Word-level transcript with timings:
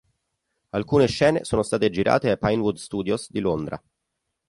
Alcune 0.71 1.05
scene 1.05 1.43
sono 1.43 1.61
state 1.61 1.91
girate 1.91 2.31
ai 2.31 2.37
Pinewood 2.39 2.77
Studios 2.77 3.29
di 3.31 3.39
Londra. 3.39 3.79